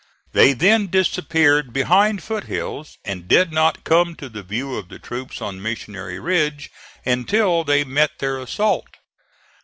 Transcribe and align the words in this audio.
They 0.33 0.53
then 0.53 0.87
disappeared 0.87 1.71
behind 1.73 2.23
foot 2.23 2.45
hills, 2.45 2.97
and 3.05 3.27
did 3.27 3.51
not 3.51 3.83
come 3.83 4.15
to 4.15 4.29
the 4.29 4.41
view 4.41 4.73
of 4.75 4.89
the 4.89 4.97
troops 4.97 5.43
on 5.43 5.61
Missionary 5.61 6.19
Ridge 6.19 6.71
until 7.05 7.63
they 7.63 7.83
met 7.83 8.17
their 8.17 8.39
assault. 8.39 8.89